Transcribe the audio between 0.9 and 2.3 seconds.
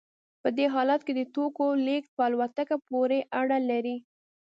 کې د توکو لیږد په